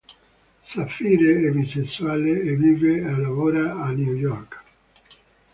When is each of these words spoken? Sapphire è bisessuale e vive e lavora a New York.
Sapphire 0.63 1.45
è 1.47 1.51
bisessuale 1.51 2.31
e 2.41 2.55
vive 2.55 3.01
e 3.07 3.15
lavora 3.17 3.83
a 3.83 3.91
New 3.91 4.15
York. 4.15 4.63